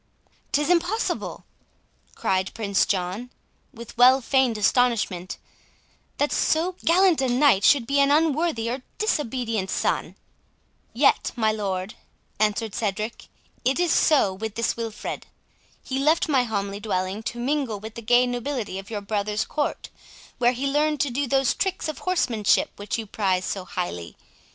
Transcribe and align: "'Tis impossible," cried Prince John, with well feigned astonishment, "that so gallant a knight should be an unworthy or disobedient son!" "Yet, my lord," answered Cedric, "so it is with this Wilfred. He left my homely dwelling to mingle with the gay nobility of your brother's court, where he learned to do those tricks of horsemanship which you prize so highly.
"'Tis 0.51 0.71
impossible," 0.71 1.45
cried 2.15 2.51
Prince 2.55 2.87
John, 2.87 3.29
with 3.71 3.95
well 3.99 4.19
feigned 4.19 4.57
astonishment, 4.57 5.37
"that 6.17 6.31
so 6.31 6.75
gallant 6.83 7.21
a 7.21 7.29
knight 7.29 7.63
should 7.63 7.85
be 7.85 7.99
an 7.99 8.09
unworthy 8.09 8.67
or 8.67 8.81
disobedient 8.97 9.69
son!" 9.69 10.15
"Yet, 10.91 11.31
my 11.35 11.51
lord," 11.51 11.93
answered 12.39 12.73
Cedric, 12.73 13.27
"so 13.27 13.61
it 13.63 13.79
is 13.79 14.09
with 14.41 14.55
this 14.55 14.75
Wilfred. 14.75 15.27
He 15.83 15.99
left 15.99 16.27
my 16.27 16.45
homely 16.45 16.79
dwelling 16.79 17.21
to 17.21 17.37
mingle 17.39 17.79
with 17.79 17.93
the 17.93 18.01
gay 18.01 18.25
nobility 18.25 18.79
of 18.79 18.89
your 18.89 19.01
brother's 19.01 19.45
court, 19.45 19.89
where 20.39 20.53
he 20.53 20.65
learned 20.65 20.99
to 21.01 21.11
do 21.11 21.27
those 21.27 21.53
tricks 21.53 21.87
of 21.87 21.99
horsemanship 21.99 22.71
which 22.77 22.97
you 22.97 23.05
prize 23.05 23.45
so 23.45 23.65
highly. 23.65 24.17